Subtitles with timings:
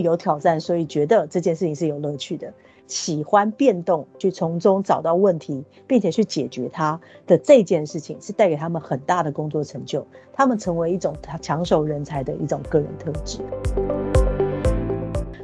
[0.00, 2.52] 有挑战，所以觉得这件事情是有乐趣的。
[2.86, 10.06] 喜欢变动，去从中找到问题，并且去解决它的这件事情，是带给他们很大的工作成就。
[10.32, 13.40] 他们成为一种抢手人才的一种个人特质。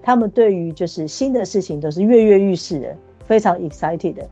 [0.04, 2.96] 他们对于就是新的事情都是跃跃欲试的，
[3.26, 4.28] 非常 excited 的。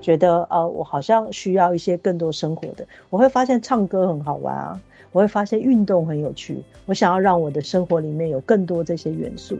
[0.00, 2.86] 觉得呃，我好像需要一些更多生活的。
[3.10, 4.80] 我会发现唱歌很好玩啊。
[5.12, 9.58] 我会发现运动很有趣，我想要让我的生活里面有更多这些元素。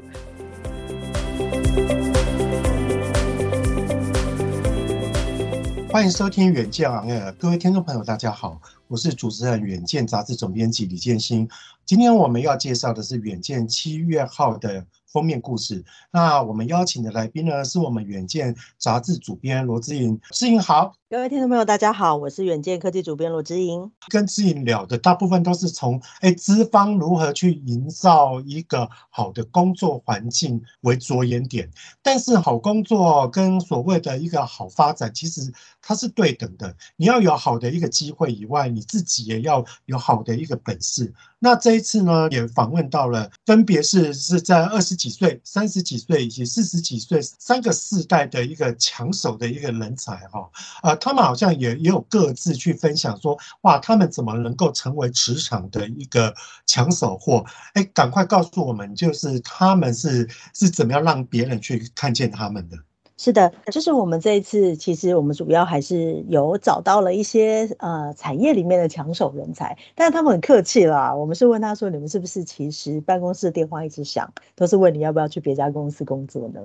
[5.88, 11.48] 欢迎收听《远见 on air》，各位听众朋友，大家好，我是主持人《远见》杂志总编辑李建兴。
[11.86, 15.82] 今天我们要介绍的是《远见》七月号的封面故事。
[16.10, 20.20] 那我们邀请的来宾呢，是我们《远见》杂志主编罗之莹。
[20.32, 20.92] 之莹好。
[21.08, 23.92] 各位听众朋友，大家好，我是远见科技主编罗之莹。
[24.08, 31.70] 跟之莹聊的大部分都是从哎资方如何去营造一个好的工作环境为着眼点，
[32.02, 36.74] 但是好工作跟所谓的一个好发展，其实它是对等的。
[36.96, 41.14] 你要有好的一个机会以外，你自己也要有好的一个本事。
[41.38, 50.50] 那这一次呢，也访问到了，分别是是在二十几岁、三十几岁以及四十几岁三个世代的一个抢手的一个人才哈
[50.82, 50.95] 啊。
[50.96, 56.34] 他们好像也也有各自去分享说，哇，他们怎么能够成为职场的一个
[56.66, 57.44] 抢手货？
[57.74, 62.76] 哎，赶快告诉我们，就是他们是是怎么样让别人去看见他们的。
[63.18, 71.14] 是的，就是我们这一次，其实我们主要还是有找到了一些呃产业里面的抢手人才，但是他们很客气啦。
[71.14, 76.60] 我们是问他说：“你们是不是其实办公室的电话一直响，都是问你要不要去别家公司工作呢？”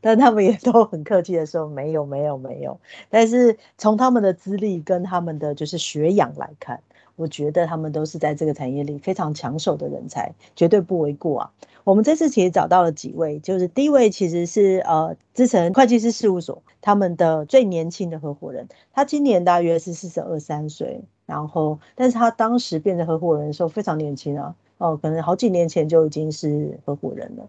[0.00, 2.78] 但他们也 都很客气的说：“没有，没有，没有。”
[3.10, 6.80] 但是从他们的资历跟他们的就是学养来看，
[7.16, 11.50] 我觉得他们都是在这个产业里非常抢手的人才，绝对不为过啊。
[11.82, 27.48] 我们这次其实找到了几位，就是第一位其实是呃资诚会计律师事务所他们的最年轻的合伙人，他今年大约是四十二三岁，然后但是他当时变成合伙人的时候非常年轻啊，哦，可能好几年前就已经是合伙人了。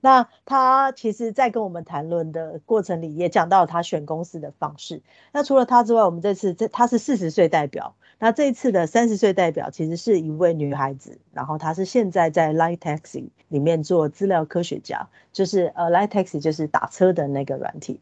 [0.00, 5.02] 那他其实，在跟我们谈论的过程里，也讲到他选公司的方式。
[5.30, 7.94] 那除了他之外，我们这次这他是四十岁代表。
[8.18, 18.00] 那这一次的三十岁代表其实是一位女孩子，然后她是现在在 Line Taxi 里面做资料科学家，就是呃 Line Taxi 就是打车的那个软体。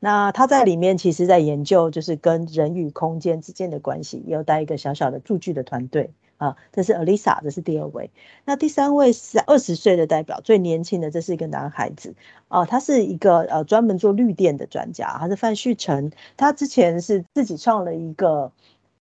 [0.00, 6.56] 那她在里面其实在研究就是跟人与空间之间的关系，也有带一个小小的数据的团队啊。
[6.72, 8.10] 这是 Alisa，这是第二位。
[8.44, 12.14] 那第三位是二十岁的代表，最年轻的这是一个男孩子
[12.48, 18.52] 啊，他是一个呃专门做绿电的专家，他是范旭成，他之前是自己创了一个。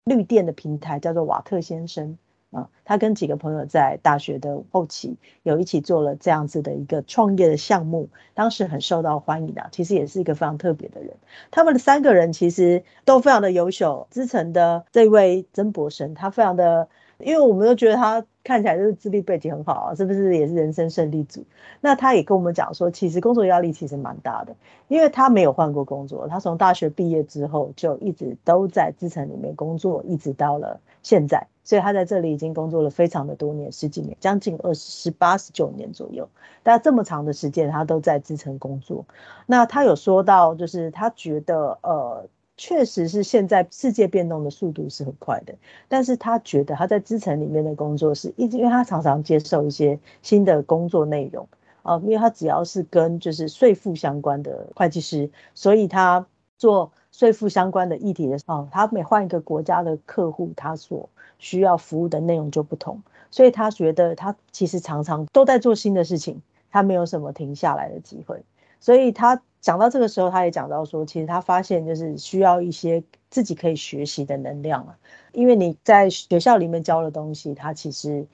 [0.04, 2.18] 绿电的平台叫做瓦特先生
[2.50, 11.16] 啊，他跟几个朋友在大学的后期有一起做了这样子的一个创业的项目，当时很受到欢迎的，其实也是一个非常特别的人。
[11.50, 16.88] 他们的三个人其实都非常的优秀，资诚的这位曾博生，他非常的。
[17.20, 21.44] 因为我们都觉得他看起来就是资历背景很好啊，是不是也是人生胜利组？
[21.80, 24.54] 那他也跟我们讲说，其实工作压力其实蛮大的，
[24.88, 36.28] 因为他没有换过工作，他从大学毕业之后就一直都在资诚里面工作，一直到了现在，所以他在这里已经工作了非常的多年，十几年，将近二十、八、十九年左右。
[36.62, 39.06] 但这么长的时间，他都在资诚工作。
[39.46, 42.28] 那他有说到，就是他觉得呃。
[42.56, 45.54] 确实是现在世界变动的速度是很快的，
[45.88, 51.48] 但是他觉得他在资诚里面的工作是一直，因为他常常接受一些新的工作内容
[51.82, 56.24] 啊，因为他只要是跟就是税负相关的会计师，所以他
[56.56, 61.08] 做税负相关的议题的时候，他每换一个国家的客户，他所
[61.38, 63.02] 需要服务的内容就不同，
[63.32, 66.40] 所以他觉得他其实常常都在做新的事情，
[66.70, 68.44] 他没有什么停下来的机会，
[68.78, 69.42] 所以他。
[69.64, 74.98] 讲到这个时候，他也讲到说，其实他发现就是需要一些自己可以学习的能量啊，
[75.32, 78.26] 因为你在学校里面教的东西，他其实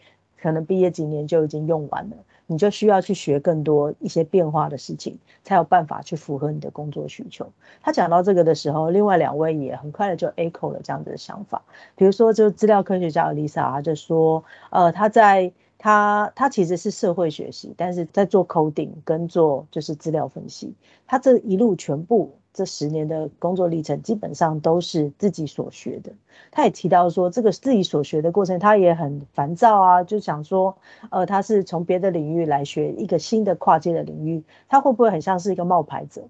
[0.43, 2.17] 可能毕业几年就已经用完了。
[2.49, 7.49] 你就需要去学更多一些变化的事情，才有办法去符合你的工作需求。
[7.81, 11.63] 他讲到这个的时候，另外两位也很快的就 echo 了这样子的想法。
[11.95, 20.75] 比如说，就资料科学家 Lisa，他就说，呃，他在他他其实是社会学习，但是在做 coding 跟做就是资料分析，
[21.07, 22.37] 他这一路全部。
[22.53, 26.11] 这十年的工作历程基本上都是自己所学的。
[26.51, 30.77] 他也提到说，这个自己所学的过程，他也很烦躁啊，就想说，
[31.11, 36.23] 呃，他是从别的领域来学一个新的跨界的领域，他会不会很像是一个冒牌者？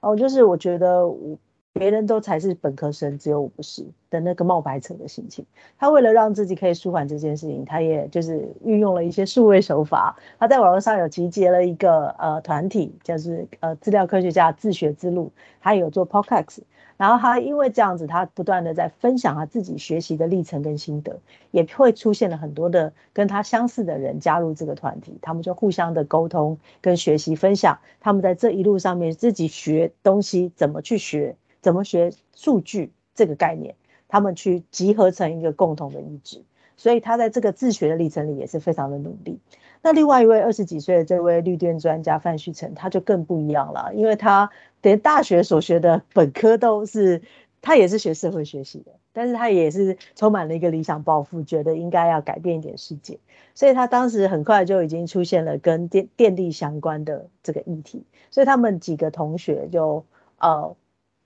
[0.00, 1.36] 哦，就是我觉得我。
[1.78, 5.44] 别人都才是本科生，只有我不是的那个冒牌者的心情。
[5.78, 10.16] 他为了让自己可以舒缓这件事情，他也就是运用了一些数位手法。
[10.38, 15.30] 他在网络上有集结了一个呃团体，就是呃资料科学家自学之路，
[15.60, 16.60] 他有做 Podcast。
[16.96, 21.20] 然后他因为这样子，他不断的在分享他自己学习的历程跟心得，
[21.50, 31.36] 也会出现了很多的跟他相似的人加入这个团体，他们就互相的沟通跟学习分享，他们在这一路上面自己学东西怎么去学。
[31.66, 33.74] 怎么学数据这个概念，
[34.06, 36.44] 他们去集合成一个共同的意志，
[36.76, 39.40] 所以他在这个自学的历程里也是非常的努力。
[39.82, 44.48] 那另外一位二十几岁的这位绿电专家范旭成，他就更不一样了，因为他
[44.80, 47.20] 连大学所学的本科都是，
[47.60, 53.18] 他也是学社会学习的，但是他也是充满了一个理想抱负，觉得应该要改变一点世界，
[53.56, 60.04] 所以他当时很快就已经出现了跟电电力相关的这个议题，所以他们几个同学就
[60.38, 60.76] 呃。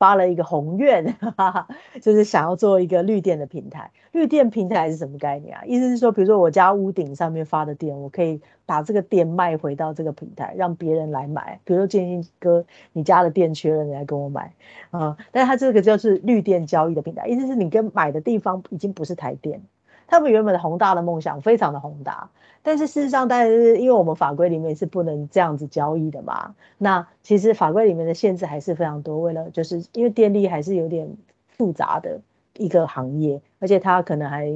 [0.01, 1.15] 发了一个宏愿，
[2.01, 3.91] 就是想要做一个绿电的平台。
[4.13, 5.63] 绿电平台是什么概念啊？
[5.67, 11.61] 意思是说，比如说我家屋顶上面发的电，我可以把这个电卖回到这个平台，让别人来买。
[11.65, 12.65] 比如说建兴哥，
[12.95, 14.55] 你家的电缺了，你来跟我买
[14.91, 15.17] 啊、嗯。
[15.33, 19.61] 但是它这个就是绿电交易的平台，意思是你跟买的地方已经不是台电。
[20.11, 22.29] 他们原本的宏大的梦想非常的宏大。
[22.63, 29.19] 但是事实上，但是因为我们法规里面是不能这样子交易的嘛，那其实法规里面的限制还是非常多。
[29.21, 31.17] 为了就是因为电力还是有点
[31.49, 32.21] 复杂的
[32.59, 34.53] 一个行业，而且它可能还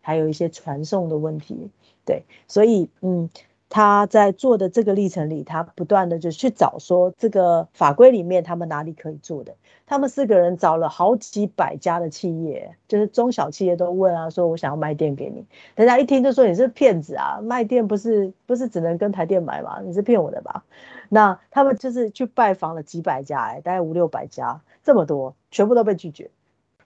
[0.00, 1.68] 还有一些传送的问题，
[2.06, 3.28] 对，所以嗯。
[3.74, 9.54] 他在做的这个历程里，他不断的就去找说这个法规里面他们哪里可以做的。
[9.86, 15.46] 他们四个人找了好几百家的企业，就是中小企业都问啊，说我想要卖电给你。
[15.74, 19.80] 大家一听就说你是骗子啊，卖电不是不是只能跟台电买吗？
[19.82, 20.64] 你是骗我的吧？
[21.08, 26.30] 那他们就是去拜访了几百家，哎，大概五六百家，这么多，全部都被拒绝。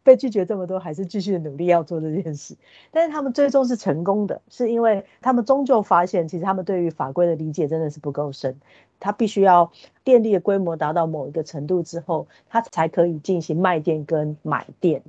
[0.06, 2.56] 被拒绝这么多，还是继续努力要做这件事。
[2.92, 8.56] 但是他们最终是成功的，是因为他们终究发现，其实他们对于法规的理解真的是不够深。
[9.00, 9.72] 他必须要
[10.04, 15.02] 电力的规模达到某一个程度之后，他才可以进行卖电跟买电。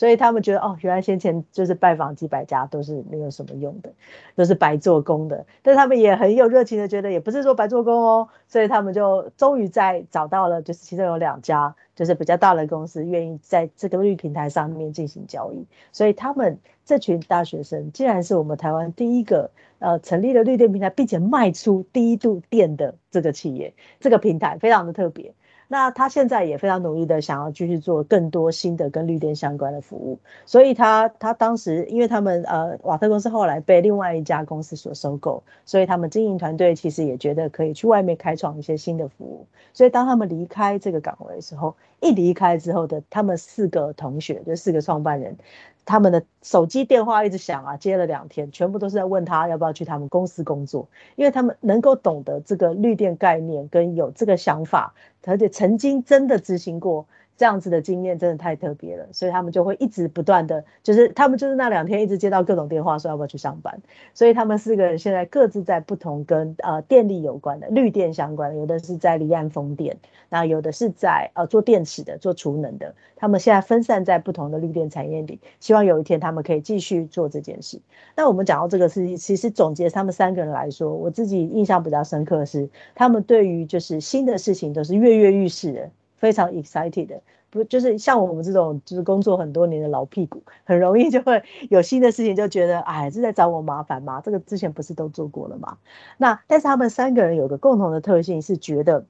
[0.00, 3.92] 所以他们觉得，哦，原来先前就是拜访几百家都是没有什么用的，
[4.34, 5.44] 都是白做工的。
[5.60, 8.26] 但他们也很有热情的觉得，也不是说白做工哦。
[8.48, 11.74] 所以他们就终于在找到了，就是其中有两家。
[11.96, 19.50] 就是比较大的公司愿意在这个绿平台上面进行交易，所以他们这群大学生竟然是我们台湾第一个
[19.80, 25.34] 呃成立了绿电平台，并且卖出第一度电的这个企业，这个平台非常的特别。
[25.72, 45.36] 那他现在也非常努力的想要继续做更多新的跟绿电相关的服务，所以他他当时因为他们呃瓦特公司后来被另外一家公司所收购，所以他们经营团队其实也觉得可以去外面开创一些新的服务，所以当他们离开这个岗位的时候，一离开之后的他们四个同学就四个创办人。
[45.84, 54.94] 他们的手机电话一直响啊，接了两天，全部都是在问他要不要去他们公司工作，因为他们能够懂得这个绿电概念，跟有这个想法，
[55.24, 57.06] 而且曾经真的执行过。
[57.40, 63.80] 这样子的经验真的太特别了，所以他们就会一直不断的，就是他们就是那两天一直接到各种电话，说要不要去上班。
[64.12, 69.96] 所以他们四个人现在各自在不同跟呃电力有关的绿电相关的，有的是在离岸风电，
[70.28, 72.94] 那有的是在呃做电池的、做储能的。
[73.16, 77.80] 他们现在分散在不同的绿电产业里，希望有一天他们可以继续做这件事。
[78.16, 85.90] 那我们讲到这个事情，其实总结他们三个人来说，我自己印象比较深刻的是，他们对于就是新的事情都是跃跃欲试的。
[86.20, 94.20] 非常 excited 的，不就是像我们这种就是工作很多年的老屁股，很容易就会有新的事情就觉得，哎，是在找我麻烦吗？
[94.22, 95.78] 这个之前不是都做过了吗？
[96.18, 99.06] 那但是他们三个人有个共同的特性是觉得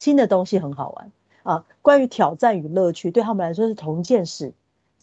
[0.00, 1.12] 新的东西很好玩
[1.44, 1.64] 啊。
[1.80, 4.52] 关于挑战与乐趣，对他们来说是同件事，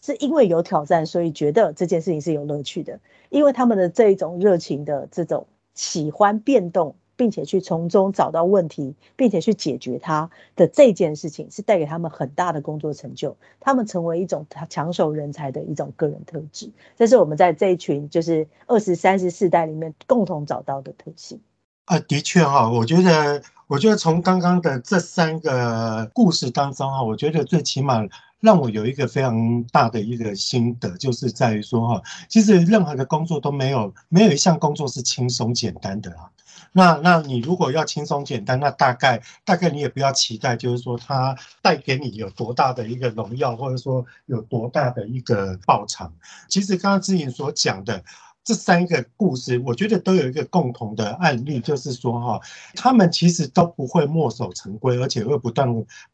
[0.01, 6.95] 是因为有挑战，所以觉得这件事情是有乐趣的，因为他们的这一种热情的这种喜欢变动。
[7.21, 13.37] 并且去从中找到问题，并且去解决它的这件事情，是带给他们很大的工作成就。
[13.59, 21.39] 他们成为一种抢手人才的一种个人特质，这是我们在这一群就是二十三十四代里面共同找到的特性。
[21.85, 28.03] 啊，的确哈，我觉得，我觉得从刚刚的这三个故事当中哈，我觉得最起码
[28.39, 36.31] 让我有一个非常大的一个心得，就是在于说哈，其实任何的工作都没有没有一项工作是轻松简单的啊。
[36.71, 46.13] 那那你如果要轻松简单，那大概大概你也不要期待，就是说它带给你有多大的一个荣耀，或者说有多大的一个报偿。
[46.47, 48.03] 其实刚刚志颖所讲的。
[48.43, 52.41] 这三个故事，我觉得都有一个共同的案例，就是说哈，
[52.73, 55.67] 他们其实都不会墨守成规，而且会不断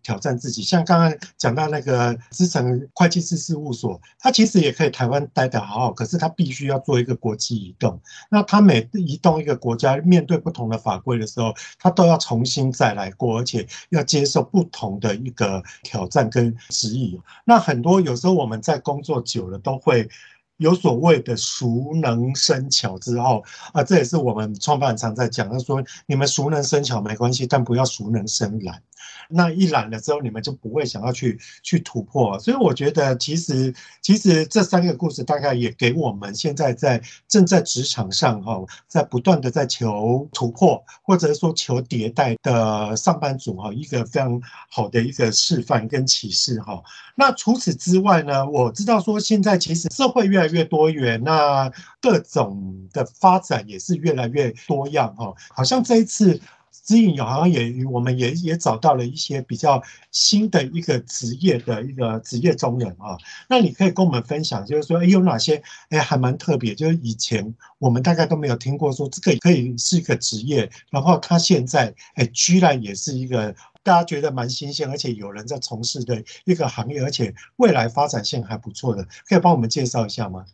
[0.03, 0.61] 挑战自己。
[0.61, 7.97] 像刚刚讲到那个资诚会计师事务所，他其实也可以台湾待得好好，可是他必须要做一个国际移动。
[8.29, 17.17] 那他每移动一个国家，面对不同的法规的时候，他都要重新再来过，而且要接受不同的一个挑战跟质疑。
[17.45, 20.09] 那很多有时候我们在工作久了都会。
[20.57, 28.81] 有所谓的熟能生巧之后啊，这也是我们创办人常在讲，他说你们熟能生巧没关系，但不要熟能生懒。
[29.29, 32.37] 那一懒了之后，你们就不会想要去去突破。
[32.39, 46.81] 所以我觉得，其实其实这三个故事大概也给我们现在在正在职场上哈，在不断的在求突破或者说求迭代的上班族哈，一个非常好的一个示范跟启示哈。
[47.15, 51.71] 那除此之外呢，我知道说现在其实社会越来越多元，那
[52.01, 55.33] 各种的发展也是越来越多样哈。
[55.49, 56.39] 好像这一次。
[56.87, 63.17] 姿莹好像也，我们也也找到了一些比较新的一个职业的一个职业中人啊。
[63.49, 73.53] 那你可以跟我们分享，就是说，哎，有哪些哎还蛮特别，就是以前我们大概都没有听过，说这个可以是一个职业，然后他现在哎居然也是一个
[73.83, 80.45] 大家觉得蛮新鲜，而且有人在从事的一个行业，而且未来发展性还不错的，可以帮我们介绍一下吗？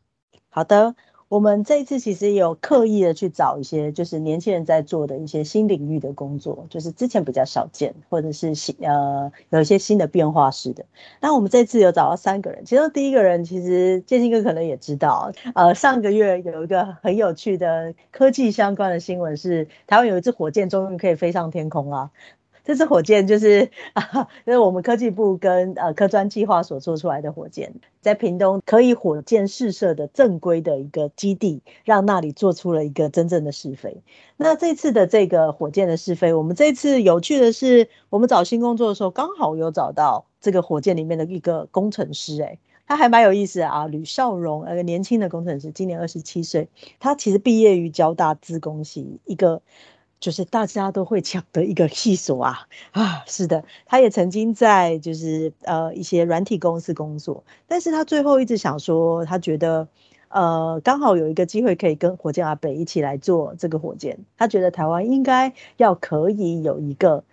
[0.50, 0.96] 好的。
[1.34, 10.86] 我们这一次其实有刻意的去找一些，就是年轻人在做的一些新领域的工作，就是之前比较少见，或者是新呃有一些新的变化式的。
[11.20, 22.12] 那我们这次有找到三个人，其中第一个人其实建兴哥可能也知道，呃上个月有一个很有趣的科技相关的新闻是，台湾有一支火箭终于可以飞上天空了。
[22.63, 34.01] 这支火箭就是啊， 就是我们科技部跟呃科专计划所做出来的火箭，在屏东可以火箭试射的正规的一个基地，让那里做出了一个真正的试飞。
[34.38, 49.62] 那这次的这个火箭的试飞，我们这次有趣的是，我们找新工作的时候，刚好有找到这个火箭里面的一个工程师，诶，他还蛮有意思啊，吕少荣，呃，年轻的工程师，今年二十七岁，他其实毕业于交大资工系一个。
[50.24, 59.86] 就是大家都会抢的一个系所啊啊，是的，他也曾经在就是呃一些软体公司工作，但是他最后一直想说，他觉得
[60.30, 67.25] 呃刚好有一个机会可以跟火箭阿北一起来做这个火箭，他觉得台湾应该要可以有一个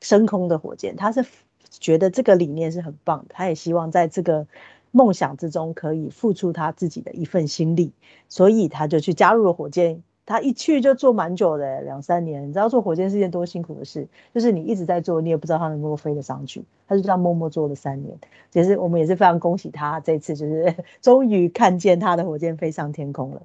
[0.00, 1.26] 升空的火箭，他是
[1.68, 4.46] 觉得这个理念是很棒的，他也希望在这个
[4.90, 7.92] 梦想之中可以付出他自己的一份心力，
[8.26, 10.02] 所以他就去加入了火箭。
[10.28, 12.46] 他一去就做蛮久的，两三年。
[12.46, 16.62] 你知道做火箭是件多辛苦的事，就是你一直在做，你也不知道他能不能飞得上去。
[16.86, 18.18] 他就这样默默做了三年。
[18.50, 23.40] 其实我们也是非常恭喜他，这次就是 终于看见他的火箭飞上天空了。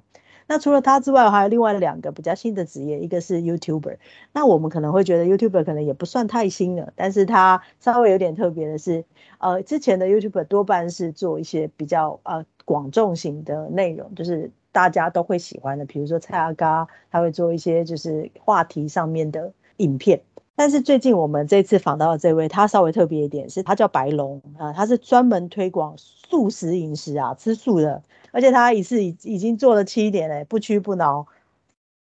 [0.46, 3.96] 那除了他之外，还有另外两个比较新的职业，一个是 YouTuber。
[4.34, 9.06] 那我们可能会觉得 YouTuber 可能也不算太新了，但是他稍微有点特别的是，
[9.38, 14.50] 呃，之前的 YouTuber 多半是做一些比较呃广众型的内容，就是。
[14.74, 20.20] 大家都会喜欢的，比如说蔡阿嘎，他会做一些就是话题上面的影片。
[20.56, 28.02] 但是最近我们这次访到的这位，他稍微特别一点，是他叫白龙啊，他是专门推广素食饮食啊，吃素的，
[28.32, 31.24] 而且他一次已已经做了七年嘞，不屈不挠。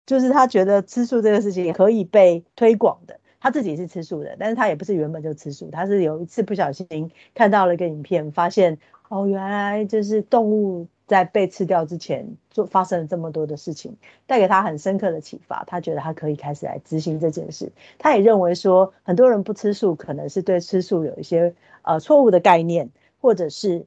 [0.07, 10.87] 就是他觉得吃素这个事情也可以被推广的，他自己是吃素的，但是他也不是原本就吃素，他是有一次不小心看到了一个影片，发现哦，原来就是动物。
[11.11, 13.97] 在被吃掉之前，就发生了这么多的事情，
[14.29, 15.65] 带给他很深刻的启发。
[15.65, 17.73] 他觉得他可以开始来执行这件事。
[17.99, 21.53] 他也认为说，很多人不吃素，可能是对吃素有一些
[21.83, 22.89] 呃错误的概念，
[23.21, 23.85] 或者是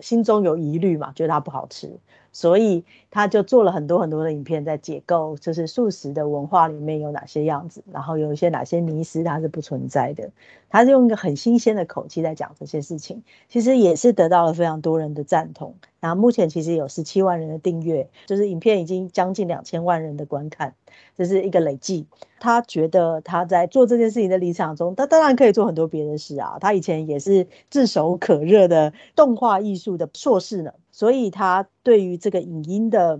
[0.00, 1.96] 心中有疑虑嘛，觉得它不好吃。
[2.34, 10.30] 所以他就做了很多很多的影片，在解构就是素食的文化里面有哪些样子，然后有一些哪些迷思它是不存在的。
[10.68, 15.76] 他是用一个很新鲜的口气在讲这些事情，其实也是得到了非常多人的赞同。
[16.00, 20.74] 然后目前其实有十七万人的订阅，就是影片已经将近两千万人的观看，
[21.16, 22.06] 这是一个累计。
[22.40, 26.58] 他觉得他在做这件事情的理想中，他当然可以做很多别的事啊。
[26.60, 30.72] 他以前也是炙手可热的动画艺术的硕士呢。
[30.94, 33.18] 所以他对于这个影音的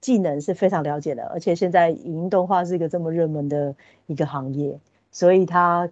[0.00, 3.74] 技能是非常了解的，而且现在影音动画是一个这么热门的
[4.06, 4.78] 一个行业，
[5.10, 5.90] 所以他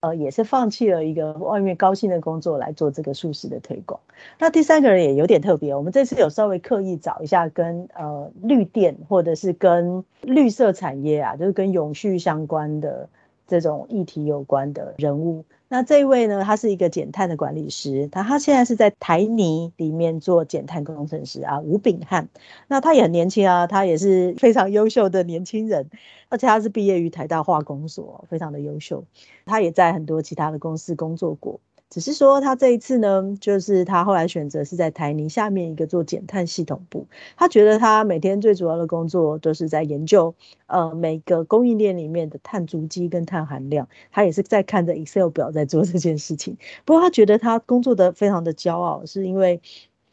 [0.00, 4.00] 呃也是放弃了一个外面高薪的工作来做这个素食的推广。
[4.38, 13.10] 那第三个人也有点特别，我们这次有稍微刻意找一下跟呃绿电或者是跟绿色产业啊，就是跟永续相关的
[13.50, 15.44] 这种议题有关的人物。
[15.68, 22.28] 那这一位呢，他是一个减碳的管理师，他他现在是在台泥里面做减碳工程师啊，吴炳汉。
[22.66, 25.90] 那他也很年轻啊，他也是非常优秀的年轻人，
[26.28, 29.04] 而且他是毕业于台大化工所，非常的优秀。
[29.44, 31.60] 他也在很多其他的公司工作过。
[31.90, 37.08] 只是说他这一次呢，就是他后来选择是在台泥下面一个做减碳系统部。
[37.36, 40.32] 他觉得他每天最主要的工作都是在研究，
[40.66, 43.88] 呃，每个供应链里面的碳足迹跟碳含量。
[44.12, 46.56] 他也是在看着 Excel 表在做这件事情。
[46.84, 49.60] 不过他觉得他工作的非常的骄傲，是因为，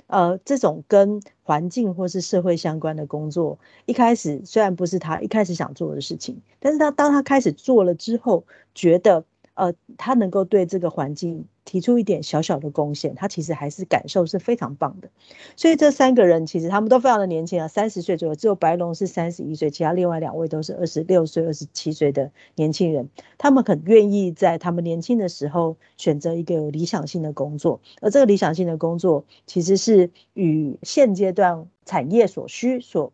[0.08, 8.44] 呃，这种跟环境或是社会相关的工作，一开始虽然不是他一开始想做的事情，但是他当他开始做了之后，
[8.74, 9.24] 觉得。
[9.58, 15.10] 呃，他能够对这个环境提出一点小小的贡献，他其实还是感受是非常棒的。
[15.56, 23.10] 所以这三个人其实他们都非常的年轻啊，三十岁左右，只有白龙是三十一岁，其他另外两位都是二十六岁、二十七岁的年轻人。
[23.40, 33.12] 他们很愿意在他们年轻的时候选择一个有理想性的工作，而这个理想性的工作其实是与现阶段产业所需所。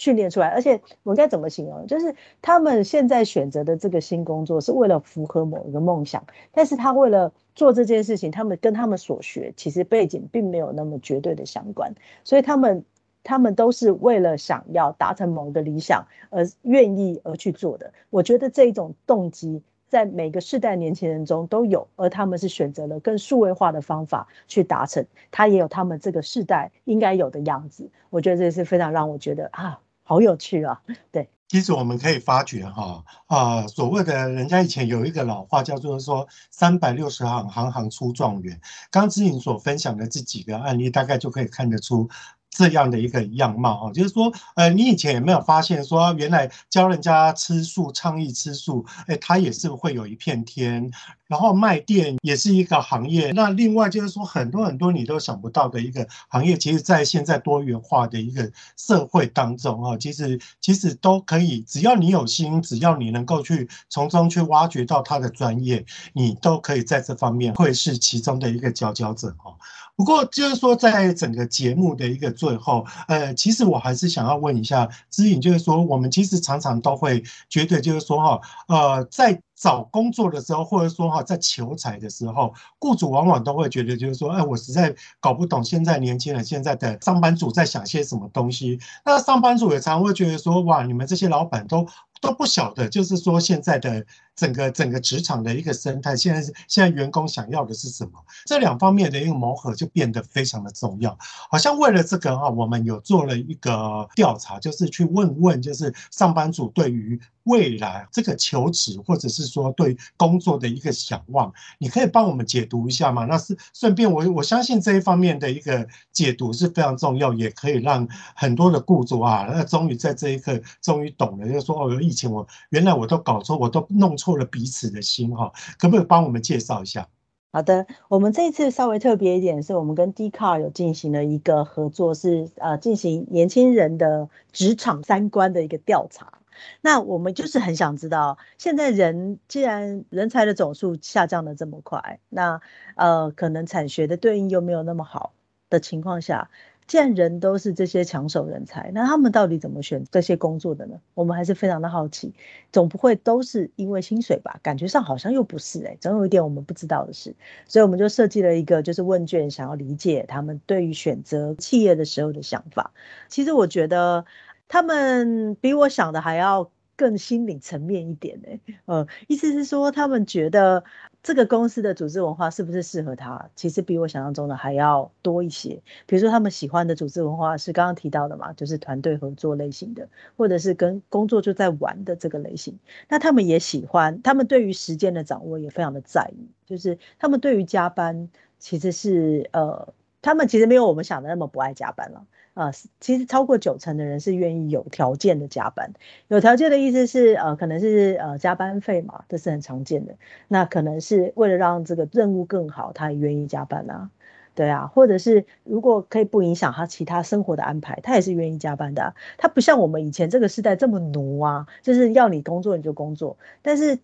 [0.00, 1.86] 训练出来，而且我该怎么形容？
[1.86, 12.82] 就是他们现在选择的这个新工作是为了符合某一个梦想，但是他为了做这件事情，他们跟他们所学其实背景并没有那么绝对的相关，所以他们
[13.22, 17.92] 他们都是为了想要达成某个理想而愿意而去做的。
[18.08, 27.90] 我觉得这一种动机在每个世代年轻人中都有，而他们是选择了更数位化的方法去达成，他也有他们这个世代应该有的样子。
[28.08, 29.78] 我觉得这是非常让我觉得啊。
[30.10, 30.82] 好有趣啊！
[31.12, 38.60] 对，其实我们可以发觉哈，啊，所谓的人家以前有一个老话叫做说“三百六十行，行行出状元”。
[38.90, 42.08] 刚之颖所分享的这几个案例，大概就可以看得出。
[42.50, 50.90] 这样的一个样貌啊，就是说，呃，你以前有没有发现说，原来教人家吃素、倡议吃素，哎，他也是会有一片天。
[51.28, 53.30] 然后卖店也是一个行业。
[53.30, 65.84] 那另外就是说，很多很多你都想不到的一个行业，其实，在现在多元化的一个社会当中啊，其实其实都可以，只要你有心，只要你能够去从中去挖掘到他的专业，
[66.14, 69.54] 你都可以在这方面会是其中的一个佼佼者哈。
[70.00, 79.42] 不过就是说，在整个节目的一个最后，呃，其实我还是想要问一下之颖，就是说，我们其实常常都会觉得，就是说哈，呃，在。
[79.60, 88.80] 找工作的时候，或者说哈，在求财的时候，雇主往往都会觉得，就是说，哎，我实在搞不懂现在年轻人现在的上班族在想些什么东西。
[89.04, 91.86] 那上班族也常会觉得说，哇，你们这些老板都
[92.22, 94.06] 都不晓得，就是说现在的
[94.40, 98.12] 整个整个职场的一个生态，现在是现在员工想要的是什么？
[98.46, 101.14] 这两方面的一个磨合就变得非常的重要。
[101.50, 107.20] 好像为了这个哈，我们有做了一个调查，就是去问问，就是上班族对于。
[107.44, 113.24] 未来这个求职，或者是说对工作的一个想望，你可以帮我们解读一下吗？
[113.24, 127.08] 那是顺便我我相信这一方面的一个解读是非常重要，也可以让很多的雇主啊，那终于在这一刻终于懂了，就是说哦，以前我原来我都搞错，我都弄错了彼此的心哈，可不可以帮我们介绍一下？
[127.52, 136.34] 好的，我们这一次稍微特别一点，是我们跟 d c a r 有进行了一个合作，是呃进行年轻人的职场三观的一个调查。
[136.80, 142.60] 那我们就是很想知道，现在人既然人才的总数下降的这么快，那
[142.94, 145.32] 呃可能产学的对应又没有那么好
[145.70, 146.50] 的情况下，
[146.90, 150.96] 既然人都是这些抢手人才，那他们到底怎么选这些工作的呢？
[151.14, 152.34] 我们还是非常的好奇，
[152.72, 154.58] 总不会都是因为薪水吧？
[154.60, 157.32] 感觉上好像又不是哎、欸，总有一点我们不知道的事，
[157.68, 162.90] 所以我们就设计了一个就是问卷，想要理解他们对于选择企业的时候的想法。
[163.28, 164.24] 其实我觉得。
[164.72, 170.84] 他们比我想的还要更心理层面一点呢，呃，意思是说，他们觉得
[171.22, 175.80] 这个公司的组织文化是不是适合他，其实比我想象中的还要多一些。
[176.04, 182.78] 比如说，他们喜欢的组织文化是刚刚提到的嘛，就是团队合作类型的，或者是跟工作就在玩的这个类型。
[183.08, 192.26] 那他们也喜欢，他们对于时间的掌握也非常的在意，就是他们对于加班其实是呃，他们其实没有我们想的那么不爱加班了。
[192.60, 195.94] 啊，其实超过九成的人是愿意有条件的加班。
[196.28, 200.16] 有条件的意思是，呃，可能是呃加班费嘛，这是很常见的。
[200.46, 204.10] 那可能是为了让这个任务更好，他也愿意加班啊。
[204.54, 209.14] 对啊，或者是如果可以不影响他其他生活的安排，他也是愿意加班的。
[209.38, 213.38] 他不像我们以前这个时代这么奴啊，就是要你工作你就工作。
[213.62, 213.98] 但是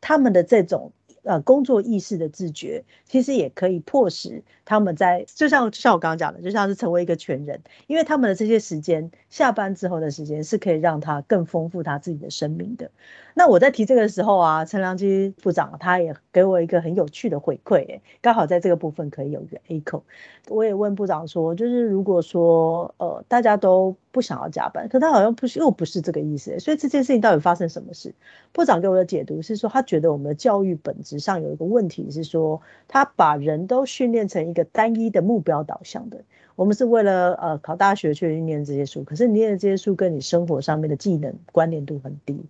[0.00, 0.90] 他们的这种。
[1.24, 12.90] 呃，工作意识的自觉，其实也可以迫使他们在，就像就像我刚刚讲的，就像是成为一个全人，因为他们的这些时间，下班之后的时间是可以让他更丰富他自己的生命的。
[13.34, 20.02] 那我在提这个时候啊，陈良基部长他也给我一个很有趣的回馈，刚好在这个部分可以有一个 echo。
[20.48, 28.14] 我也问部长说，就是如果说呃大家都不想要加班，可他好像不是又不是这个意思，所以这件事情到底发生什么事？
[28.52, 36.22] 部长给我的解读是说，他觉得我们的教育本质上有一个问题是说，他把人都训练成一个单一的目标导向的。
[36.54, 42.44] 我们是为了呃考大学去念这些书，可是你念的这些书跟你生活上面的技能关联度很低。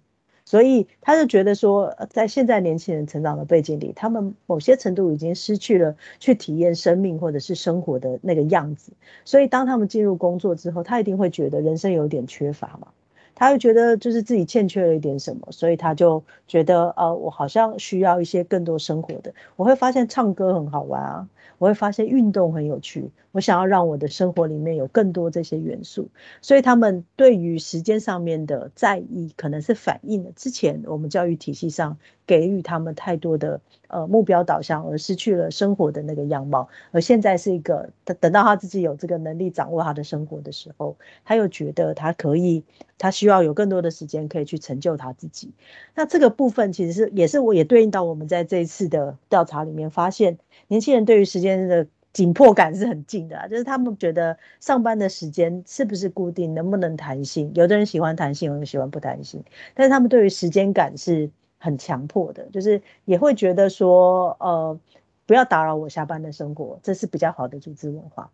[0.45, 8.93] 所以他就觉得说，在现在年轻人成长的背景里，他们某些程度已经失去了去体验生命或者是生活的那个样子。
[9.25, 12.89] 所以当他们进入工作之后，他一定会觉得人生有点缺乏嘛，
[13.35, 19.33] 他会觉得就是自己欠缺了一点什么，所以他就觉得呃，我好像需要一些更多生活的。
[19.57, 21.29] 我会发现唱歌很好玩啊。
[21.59, 26.09] 我会发现运动很有趣，我想要让我的生活里面有更多这些元素，
[26.41, 36.69] 所以他们对于时间上面的在意，可能是反映了之前我们教育体系上给予他们太多的呃目标导向，而失去了生活的那个样貌。
[36.91, 42.65] 而现在是一个，等等到他自己有这个能力掌握他的生活的时候，他又觉得他可以，
[42.99, 45.53] 他需要有更多的时间可以去成就他自己。
[45.95, 50.39] 那这个部分其实是也是我也对应到我们在这一次的调查里面发现。
[50.69, 57.51] 年轻人对于时间的紧迫感是很近的啊， 就是他们觉得上班的时间是不是固定，能不能弹性？
[57.55, 59.43] 有的人喜欢弹性，有人喜欢不弹性，
[59.75, 64.79] 但是他们对于时间感是很强迫的，就是也会觉得说，呃，
[65.27, 68.31] 不要打扰我下班的生活，这是比较好的组织文化。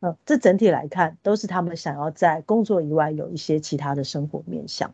[0.00, 4.92] 呃，这整体来看，都是他们想要在工作以外有一些其他的生活面向。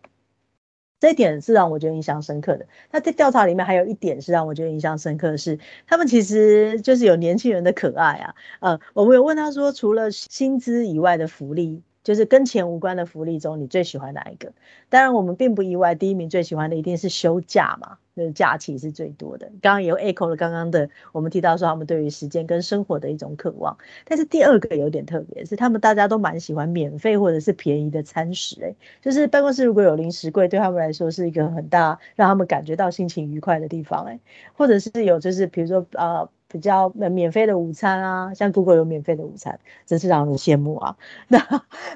[1.00, 2.66] 这一点是让我觉得印象深刻的。
[2.92, 8.34] 那在调查里面还有一点是让我觉得印象深刻的是，他们其实就是有年轻人的可爱啊。
[8.60, 11.82] 呃，我们有问他说，除了薪资以外的福利。
[12.02, 14.52] 就是跟钱无关的福利中，你最喜欢哪一个？
[14.88, 19.46] 当然，我们并不意外，第一名最喜欢的一定是休假嘛，就是假期是最多的。
[19.60, 23.76] 刚刚也有 echo 了刚刚的，我们提到说他们对于时间跟生活的一种渴望。
[24.04, 28.60] 但是第二个有点特别，是他们大家都蛮喜欢免费或者是便宜的餐食。
[28.62, 34.06] 诶，就是办公室如果有零食柜，对他们来说是一个很大让他们感觉到心情愉快的地方。
[34.06, 34.20] 诶，
[34.54, 36.28] 或者是有就是比如说呃。
[36.50, 40.96] 比较免费的午餐啊，像 Google 有免费的午餐，真是让人羡慕啊。
[41.28, 41.38] 那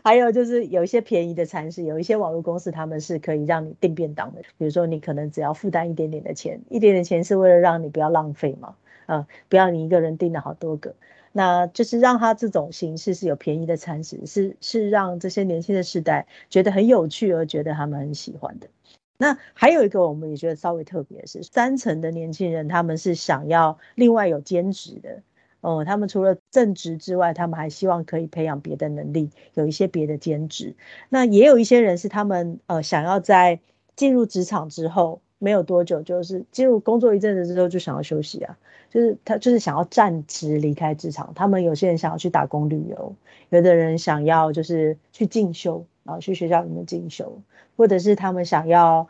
[0.05, 4.43] 还有就是有一些便宜的餐食，有一些网络公司他们是可以让你订便当的。
[4.57, 10.95] 比如说你可能只要负担一点点的钱，一点点钱是为了让你不要浪费嘛，呃，不要你一个人订了好多个。
[11.37, 18.69] 那就是让他这种形式是有便宜的餐食，是是让这些年轻的世代觉得很有趣，而觉得他们很喜欢的。
[19.17, 25.23] 那还有一个，我们也觉得稍微特别的是，三成的年轻人他们是想要另外有兼职的
[25.61, 30.77] 哦，他们除了正职之外，他们还希望可以培养别的能力，有一些别的兼职。
[31.09, 33.61] 那也有一些人是他们呃想要在
[33.97, 38.59] 进入职场之后没有多久，就是进入工作一阵子之后就想要休息啊，
[38.91, 41.33] 就是他就是想要暂时离开职场。
[41.37, 43.15] 他们有些人想要去打工旅游，
[43.51, 45.85] 有的人想要就是去进修。
[46.07, 47.41] 然后去学校里面进修，
[47.79, 49.09] 或者是他们想要，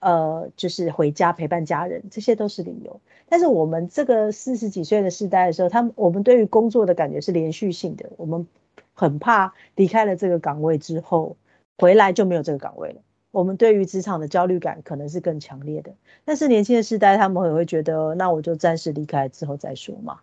[0.00, 3.00] 呃，就是回家陪伴家人，这些都是理由。
[3.30, 8.46] 但是我们这个四十几岁的世代的时候，他们我们对于工作的感觉是连续性的，我们
[8.92, 11.38] 很怕离开了这个岗位之后，
[11.78, 13.00] 回来就没有这个岗位了。
[13.34, 15.92] 我们对于职场的焦虑感可能是更强烈的。
[16.24, 20.20] 但是年轻的世代，他们也会觉得，那我就暂时离开之后再说嘛。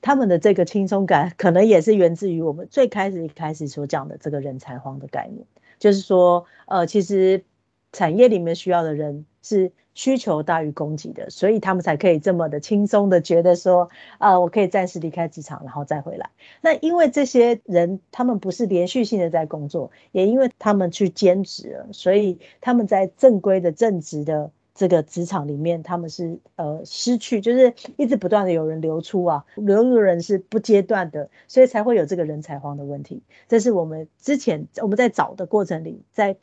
[0.00, 5.44] 他们的这个轻松感，可能也是源自于我们最开始一开始所讲的这个人才荒的概念，
[5.80, 7.42] 就是说，呃，其实
[7.90, 16.30] 产业里面需要的人是需求大于供给的，所以他们才可以这么的轻松的觉得说，呃，我可以暂时离开职场，然后再回来。
[16.62, 24.50] 那因为这些人他们不是连续性的在工作，也因为他们去兼职了，所以他们在正规的正职的。
[24.76, 33.22] 这个职场里面，他们是呃失去，就是一直不断的有人流出啊，流入的人是不间断的，所以才会有这个人才荒的问题。
[33.46, 36.36] 这是我们之前我们在找的过程里，在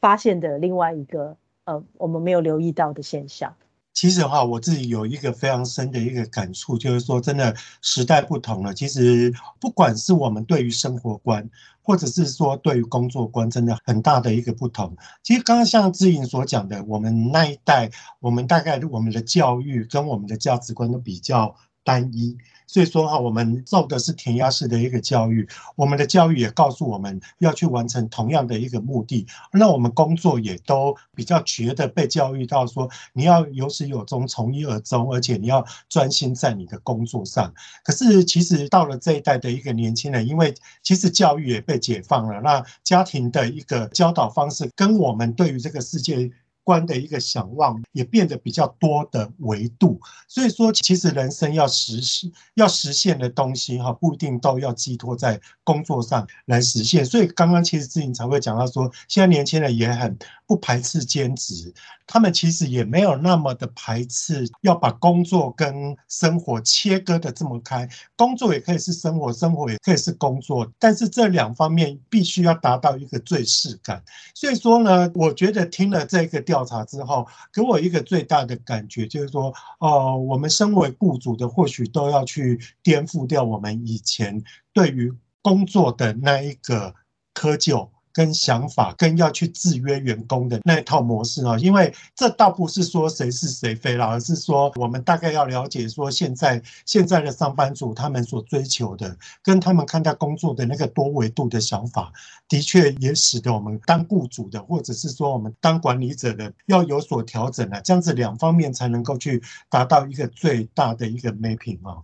[0.00, 3.54] 发现的另外一个呃我们没有留意到的现象。
[3.92, 8.72] 其实的话，我自己有一个非常深的一个感触，就是说，真的时代不同了。
[8.72, 11.50] 其实，不管是我们对于生活观，
[11.82, 14.96] 或者是说对于工作观，真的很大的一个不同。
[15.24, 21.56] 其实，刚刚像志颖所讲的，我们那一代，我们大概我们的教育跟我们的价值观都比较
[21.88, 22.36] 单一。
[22.70, 29.26] 所以说哈，我们受的是填鸭式的一个教育，我们的教育也告诉我们要去完成同样的一个目的。
[29.54, 37.50] 那我们工作也都比较觉得被教育到说，你要有始有终，从一而终，而且你要专心在你的工作上。
[37.82, 46.30] 可是其实到了这一代的一个年轻人，因为其实教育也被解放了，那家庭的一个教导方式跟我们对于这个世界
[46.68, 57.02] 观的一个想望也变得比较多的维度，所以说其实人生要实施要实现的东西哈，不一定都要寄托在工作上来实现。
[57.02, 60.14] 所以刚刚其实志颖才会讲到说，现在年轻人也很
[60.46, 61.72] 不排斥兼职，
[62.08, 74.02] 他们其实也没有那么的排斥要把工作跟生活切割的这么开，工作也可以是生活，生活也可以是工作，但是这两方面必须要达到一个最适感。
[74.34, 76.64] 所以说呢，我觉得听了这个调。
[76.68, 84.42] 查之后，给我一个最大的感觉就是说，哦，我们身为雇主的，或许都要去颠覆掉我们以前
[84.72, 86.94] 对于工作的那一个
[87.32, 87.88] 窠臼。
[88.18, 102.12] 跟想法，跟要去制约员工的那一套模式啊，因为这倒不是说谁是谁非了，而是说我们大概要了解说，现在现在的上班族他们所追求的，跟他们看待工作的那个多维度的想法，
[102.48, 112.02] 的确也使得我们当雇主的，或者是说我们当管理者的，要有所调整了，这样子两方面才能够去达到一个最大的一个 mapping 啊。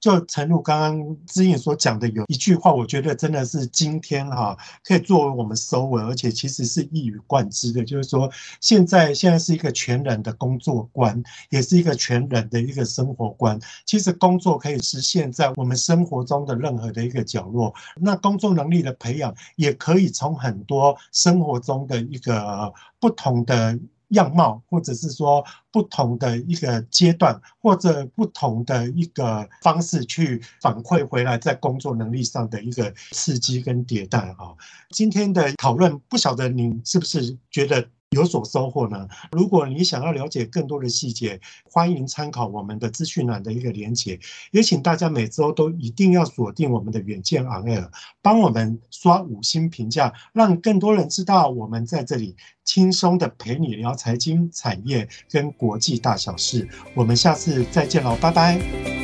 [0.00, 13.60] 就诚如刚刚志颖所讲的，有一句话，我觉得真的是今天哈可以作为我们收尾，而且其实是一语贯之的，就是说现在现在是一个全人的工作观，也是一个全人的一个生活观。
[13.84, 23.78] 其实工作可以实现在我们生活中的任何的一个角落，那工作能力的培养也可以从很多生活中的一个不同的。
[24.10, 34.56] 样貌，或者是说不同的一个阶段，或者不同的一个方式去反馈回来，在工作能力上的一个刺激跟迭代哈。
[34.90, 37.88] 今天的讨论，不晓得你是不是觉得？
[38.10, 39.06] 有所收获呢？
[39.30, 44.18] 如果你想要了解更多的细节，欢迎参考我们的资讯栏的一个连结。
[44.50, 47.88] 也请大家每周都一定要锁定我们的远见 On Air，
[48.20, 56.68] 帮我们刷五星评价，让更多人知道我们在这里轻松的陪你聊财经、产业跟国际大小事。
[56.96, 58.99] 我们下次再见喽，拜拜。